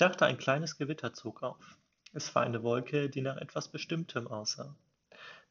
[0.00, 1.78] dachte, ein kleines Gewitter zog auf.
[2.12, 4.74] Es war eine Wolke, die nach etwas Bestimmtem aussah.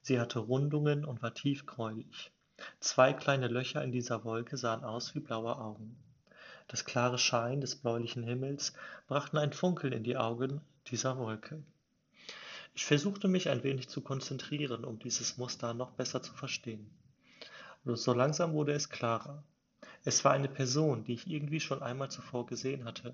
[0.02, 2.32] Sie hatte Rundungen und war tiefgräulich.
[2.80, 5.98] Zwei kleine Löcher in dieser Wolke sahen aus wie blaue Augen.
[6.68, 8.74] Das klare Schein des bläulichen Himmels
[9.08, 11.64] brachten ein Funkeln in die Augen dieser Wolke.
[12.74, 16.90] Ich versuchte mich ein wenig zu konzentrieren, um dieses Muster noch besser zu verstehen.
[17.86, 19.44] So langsam wurde es klarer.
[20.06, 23.14] Es war eine Person, die ich irgendwie schon einmal zuvor gesehen hatte.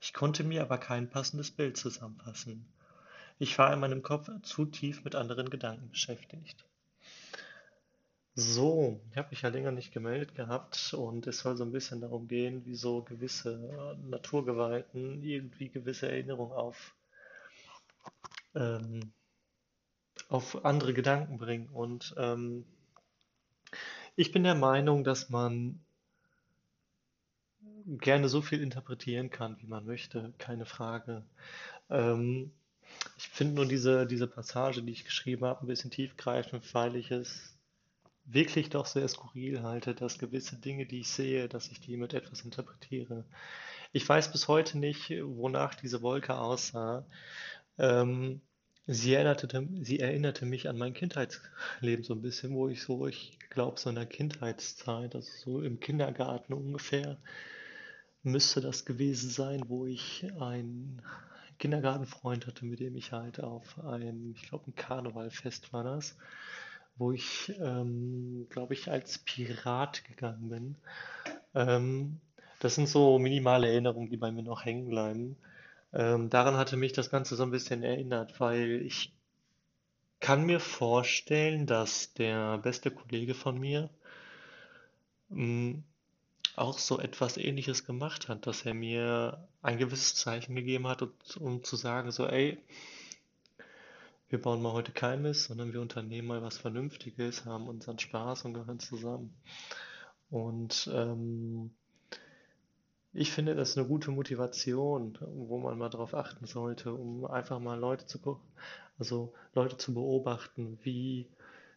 [0.00, 2.66] Ich konnte mir aber kein passendes Bild zusammenfassen.
[3.38, 6.64] Ich war in meinem Kopf zu tief mit anderen Gedanken beschäftigt.
[8.38, 12.02] So, ich habe mich ja länger nicht gemeldet gehabt und es soll so ein bisschen
[12.02, 16.94] darum gehen, wie so gewisse äh, Naturgewalten irgendwie gewisse Erinnerungen auf,
[18.54, 19.12] ähm,
[20.28, 21.70] auf andere Gedanken bringen.
[21.70, 22.66] Und ähm,
[24.16, 25.80] ich bin der Meinung, dass man
[27.86, 31.24] gerne so viel interpretieren kann, wie man möchte, keine Frage.
[31.90, 32.52] Ähm,
[33.16, 37.10] ich finde nur diese, diese Passage, die ich geschrieben habe, ein bisschen tiefgreifend, weil ich
[37.10, 37.56] es
[38.24, 42.12] wirklich doch sehr skurril halte, dass gewisse Dinge, die ich sehe, dass ich die mit
[42.12, 43.24] etwas interpretiere.
[43.92, 47.06] Ich weiß bis heute nicht, wonach diese Wolke aussah.
[47.78, 48.40] Ähm,
[48.86, 53.38] sie erinnerte, sie erinnerte mich an mein Kindheitsleben so ein bisschen, wo ich so, ich
[53.50, 57.18] glaube, so in der Kindheitszeit, also so im Kindergarten ungefähr,
[58.26, 61.00] müsste das gewesen sein, wo ich einen
[61.58, 66.16] Kindergartenfreund hatte, mit dem ich halt auf ein, ich glaube, ein Karnevalfest war das,
[66.96, 70.76] wo ich, ähm, glaube ich, als Pirat gegangen bin.
[71.54, 72.20] Ähm,
[72.60, 75.36] das sind so minimale Erinnerungen, die bei mir noch hängen bleiben.
[75.92, 79.12] Ähm, daran hatte mich das Ganze so ein bisschen erinnert, weil ich
[80.20, 83.88] kann mir vorstellen, dass der beste Kollege von mir
[85.28, 85.84] mh, mm,
[86.56, 91.02] auch so etwas Ähnliches gemacht hat, dass er mir ein gewisses Zeichen gegeben hat,
[91.38, 92.58] um zu sagen, so, ey,
[94.28, 98.46] wir bauen mal heute kein Mist, sondern wir unternehmen mal was Vernünftiges, haben unseren Spaß
[98.46, 99.36] und gehören zusammen.
[100.30, 101.70] Und ähm,
[103.12, 107.60] ich finde, das ist eine gute Motivation, wo man mal darauf achten sollte, um einfach
[107.60, 108.46] mal Leute zu gucken,
[108.98, 111.28] also Leute zu beobachten, wie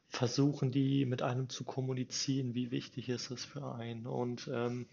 [0.10, 4.08] versuchen die mit einem zu kommunizieren, wie wichtig ist es für einen.
[4.08, 4.88] Und ähm,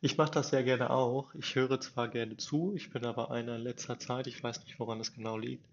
[0.00, 1.32] ich mache das sehr gerne auch.
[1.34, 4.80] Ich höre zwar gerne zu, ich bin aber einer in letzter Zeit, ich weiß nicht,
[4.80, 5.64] woran es genau liegt,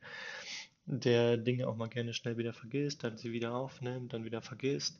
[0.86, 5.00] der Dinge auch mal gerne schnell wieder vergisst, dann sie wieder aufnimmt, dann wieder vergisst.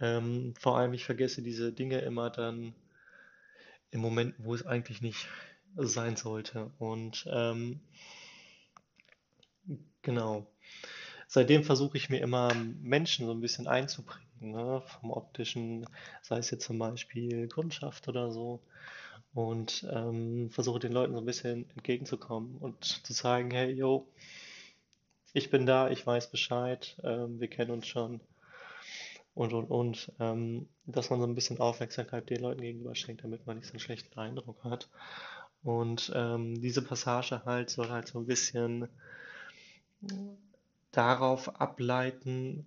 [0.00, 2.74] Ähm, vor allem, ich vergesse diese Dinge immer dann
[3.90, 5.28] im Moment, wo es eigentlich nicht
[5.76, 6.70] sein sollte.
[6.78, 7.80] Und ähm,
[10.02, 10.46] genau.
[11.34, 15.86] Seitdem versuche ich mir immer Menschen so ein bisschen einzubringen ne, vom optischen,
[16.20, 18.60] sei es jetzt zum Beispiel Kundschaft oder so.
[19.32, 24.06] Und ähm, versuche den Leuten so ein bisschen entgegenzukommen und zu zeigen, hey, yo,
[25.32, 28.20] ich bin da, ich weiß Bescheid, ähm, wir kennen uns schon
[29.32, 33.46] und und und, ähm, dass man so ein bisschen Aufmerksamkeit den Leuten gegenüber schenkt, damit
[33.46, 34.90] man nicht so einen schlechten Eindruck hat.
[35.62, 38.86] Und ähm, diese Passage halt soll halt so ein bisschen
[40.92, 42.66] darauf ableiten,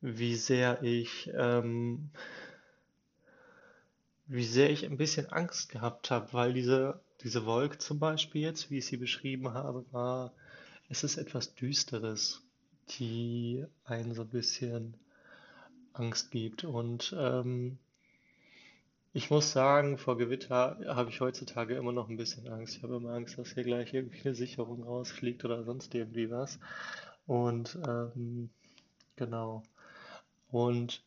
[0.00, 2.10] wie sehr ich, ähm,
[4.26, 8.70] wie sehr ich ein bisschen Angst gehabt habe, weil diese, diese Wolke zum Beispiel jetzt,
[8.70, 10.32] wie ich sie beschrieben habe, war,
[10.88, 12.42] es ist etwas Düsteres,
[12.98, 14.94] die einen so ein bisschen
[15.92, 16.64] Angst gibt.
[16.64, 17.78] Und ähm,
[19.12, 22.76] ich muss sagen, vor Gewitter habe ich heutzutage immer noch ein bisschen Angst.
[22.76, 26.58] Ich habe immer Angst, dass hier gleich irgendwie eine Sicherung rausfliegt oder sonst irgendwie was.
[27.30, 28.50] Und ähm,
[29.14, 29.62] genau.
[30.50, 31.04] Und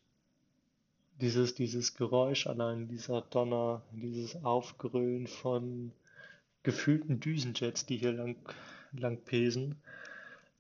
[1.20, 5.92] dieses, dieses Geräusch allein, dieser Donner, dieses Aufgrölen von
[6.64, 8.38] gefühlten Düsenjets, die hier lang,
[8.94, 9.82] lang pesen,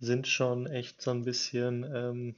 [0.01, 2.35] sind schon echt so ein bisschen, ähm,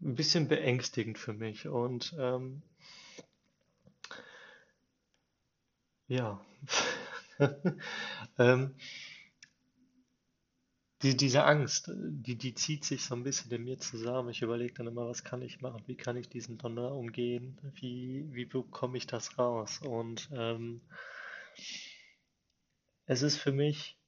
[0.00, 1.68] ein bisschen beängstigend für mich.
[1.68, 2.62] Und ähm,
[6.08, 6.40] ja,
[8.38, 8.74] ähm,
[11.04, 14.30] die, diese Angst, die, die zieht sich so ein bisschen in mir zusammen.
[14.30, 15.82] Ich überlege dann immer, was kann ich machen?
[15.86, 17.58] Wie kann ich diesen Donner umgehen?
[17.74, 19.80] Wie, wie bekomme ich das raus?
[19.84, 20.80] Und ähm,
[23.06, 23.98] es ist für mich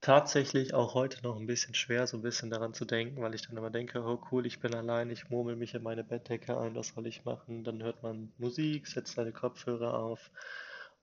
[0.00, 3.42] tatsächlich auch heute noch ein bisschen schwer, so ein bisschen daran zu denken, weil ich
[3.46, 6.74] dann immer denke, oh cool, ich bin allein, ich murmel mich in meine Bettdecke ein,
[6.74, 7.62] was soll ich machen?
[7.62, 10.30] Dann hört man Musik, setzt seine Kopfhörer auf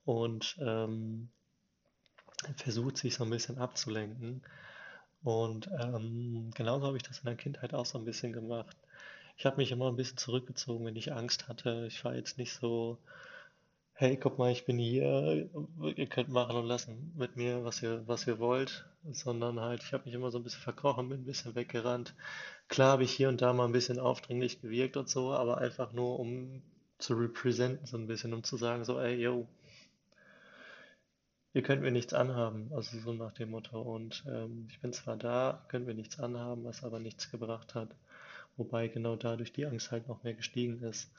[0.04, 1.30] und ähm,
[2.56, 4.42] versucht sich so ein bisschen abzulenken.
[5.24, 8.76] Und ähm, genauso habe ich das in der Kindheit auch so ein bisschen gemacht.
[9.36, 11.86] Ich habe mich immer ein bisschen zurückgezogen, wenn ich Angst hatte.
[11.88, 12.98] Ich war jetzt nicht so
[13.96, 15.48] hey, guck mal, ich bin hier,
[15.96, 19.92] ihr könnt machen und lassen mit mir, was ihr, was ihr wollt, sondern halt, ich
[19.92, 22.12] habe mich immer so ein bisschen verkrochen, bin ein bisschen weggerannt.
[22.68, 25.92] Klar habe ich hier und da mal ein bisschen aufdringlich gewirkt und so, aber einfach
[25.92, 26.60] nur, um
[26.98, 29.46] zu representen, so ein bisschen, um zu sagen, so, ey, yo,
[31.54, 33.80] ihr könnt mir nichts anhaben, also so nach dem Motto.
[33.80, 37.88] Und ähm, ich bin zwar da, könnt mir nichts anhaben, was aber nichts gebracht hat.
[38.56, 41.10] Wobei genau dadurch die Angst halt noch mehr gestiegen ist.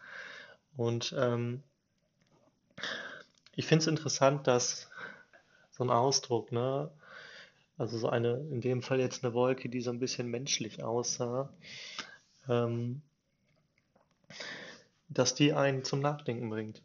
[0.75, 1.63] Und ähm,
[3.55, 4.89] ich finde es interessant, dass
[5.71, 6.91] so ein Ausdruck, ne,
[7.77, 11.49] also so eine, in dem Fall jetzt eine Wolke, die so ein bisschen menschlich aussah,
[12.49, 13.01] ähm,
[15.07, 16.81] dass die einen zum Nachdenken bringt.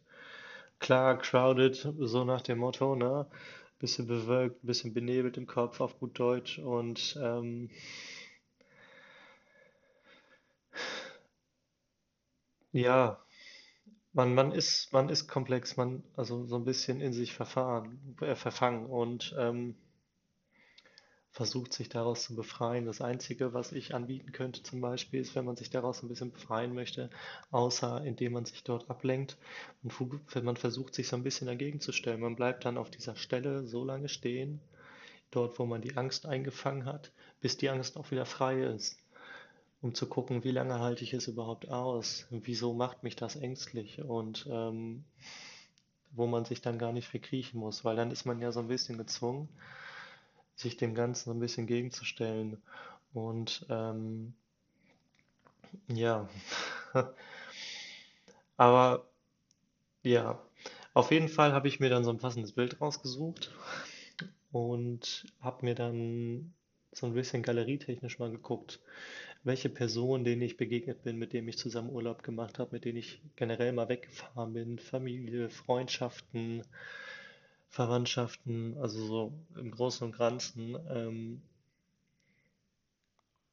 [0.81, 3.27] Klar, crowded, so nach dem Motto, ne?
[3.79, 7.71] Bisschen bewölkt, bisschen benebelt im Kopf auf gut Deutsch und ähm,
[12.73, 13.19] ja,
[14.15, 18.37] man, man ist, man ist komplex, man, also so ein bisschen in sich verfahren, äh,
[18.37, 19.77] verfangen und ähm,
[21.31, 22.87] versucht sich daraus zu befreien.
[22.87, 26.33] Das Einzige, was ich anbieten könnte zum Beispiel, ist, wenn man sich daraus ein bisschen
[26.33, 27.09] befreien möchte,
[27.51, 29.37] außer indem man sich dort ablenkt
[29.83, 29.95] und
[30.35, 32.21] wenn man versucht, sich so ein bisschen dagegen zu stellen.
[32.21, 34.61] Man bleibt dann auf dieser Stelle so lange stehen,
[35.31, 38.99] dort, wo man die Angst eingefangen hat, bis die Angst auch wieder frei ist,
[39.81, 44.03] um zu gucken, wie lange halte ich es überhaupt aus, wieso macht mich das ängstlich
[44.03, 45.05] und ähm,
[46.11, 48.69] wo man sich dann gar nicht verkriechen muss, weil dann ist man ja so ein
[48.69, 49.49] bisschen gezwungen,
[50.61, 52.63] sich dem Ganzen ein bisschen gegenzustellen.
[53.13, 54.35] Und ähm,
[55.89, 56.29] ja,
[58.57, 59.07] aber
[60.03, 60.41] ja,
[60.95, 63.53] auf jeden Fall habe ich mir dann so ein passendes Bild rausgesucht
[64.53, 66.53] und habe mir dann
[66.93, 68.81] so ein bisschen galerietechnisch mal geguckt,
[69.45, 72.99] welche Personen, denen ich begegnet bin, mit denen ich zusammen Urlaub gemacht habe, mit denen
[72.99, 76.63] ich generell mal weggefahren bin, Familie, Freundschaften,
[77.71, 81.43] Verwandtschaften, also so im Großen und Ganzen, ähm,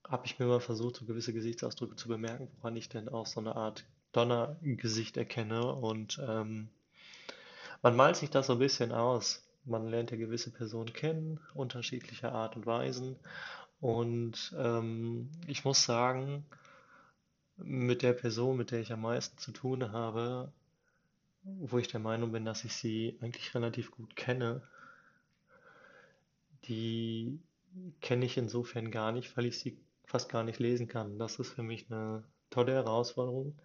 [0.07, 3.39] habe ich mir mal versucht, so gewisse Gesichtsausdrücke zu bemerken, woran ich denn auch so
[3.39, 5.73] eine Art Donnergesicht erkenne.
[5.73, 6.69] Und ähm,
[7.83, 9.43] man malt sich das so ein bisschen aus.
[9.65, 13.17] Man lernt ja gewisse Personen kennen, unterschiedlicher Art und Weisen.
[13.81, 16.45] Und ähm, ich muss sagen,
[17.57, 20.51] mit der Person, mit der ich am meisten zu tun habe,
[21.59, 24.61] wo ich der Meinung bin, dass ich sie eigentlich relativ gut kenne,
[26.65, 27.39] die
[28.01, 31.19] kenne ich insofern gar nicht, weil ich sie fast gar nicht lesen kann.
[31.19, 33.57] Das ist für mich eine tolle Herausforderung,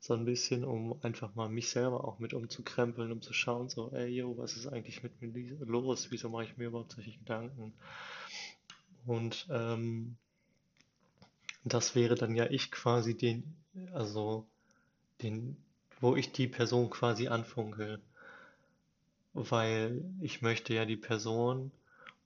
[0.00, 3.90] so ein bisschen, um einfach mal mich selber auch mit umzukrempeln, um zu schauen, so,
[3.92, 6.10] ey, yo, was ist eigentlich mit mir los?
[6.10, 7.72] Wieso mache ich mir überhaupt solche Gedanken?
[9.06, 10.16] Und ähm,
[11.64, 13.56] das wäre dann ja ich quasi den,
[13.92, 14.46] also
[15.22, 15.56] den,
[16.00, 18.00] wo ich die Person quasi anfunke,
[19.32, 21.70] weil ich möchte ja die Person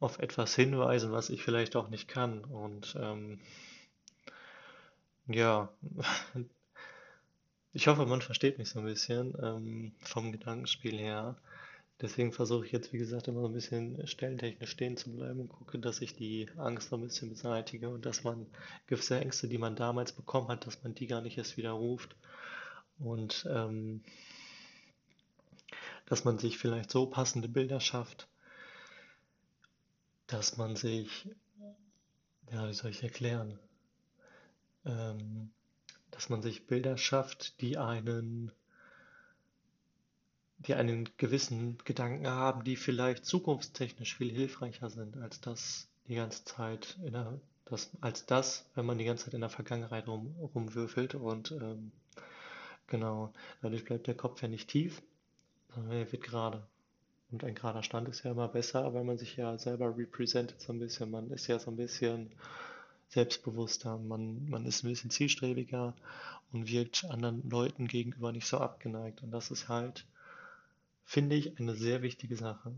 [0.00, 2.44] auf etwas hinweisen, was ich vielleicht auch nicht kann.
[2.44, 3.40] Und ähm,
[5.26, 5.68] ja,
[7.72, 11.36] ich hoffe, man versteht mich so ein bisschen ähm, vom Gedankenspiel her.
[12.00, 15.48] Deswegen versuche ich jetzt, wie gesagt, immer so ein bisschen stellentechnisch stehen zu bleiben und
[15.48, 18.46] gucke, dass ich die Angst so ein bisschen beseitige und dass man
[18.86, 22.14] gewisse Ängste, die man damals bekommen hat, dass man die gar nicht erst widerruft
[22.98, 24.02] und ähm,
[26.06, 28.28] dass man sich vielleicht so passende Bilder schafft,
[30.26, 31.28] dass man sich,
[32.50, 33.58] ja, wie soll ich erklären,
[34.84, 35.50] ähm,
[36.10, 38.52] dass man sich Bilder schafft, die einen,
[40.58, 46.44] die einen gewissen Gedanken haben, die vielleicht zukunftstechnisch viel hilfreicher sind als das die ganze
[46.44, 50.34] Zeit in der, das, als das, wenn man die ganze Zeit in der Vergangenheit rum,
[50.54, 51.14] rumwürfelt.
[51.14, 51.92] Und ähm,
[52.88, 55.02] genau, dadurch bleibt der Kopf ja nicht tief,
[55.74, 56.66] sondern er wird gerade.
[57.30, 60.72] Und ein gerader Stand ist ja immer besser, weil man sich ja selber represented so
[60.72, 61.10] ein bisschen.
[61.10, 62.32] Man ist ja so ein bisschen
[63.08, 65.94] selbstbewusster, man, man ist ein bisschen zielstrebiger
[66.52, 69.22] und wirkt anderen Leuten gegenüber nicht so abgeneigt.
[69.22, 70.06] Und das ist halt,
[71.04, 72.72] finde ich, eine sehr wichtige Sache.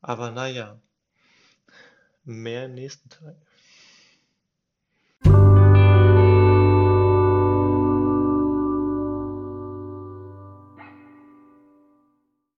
[0.00, 0.78] Aber naja,
[2.24, 3.36] mehr im nächsten Teil.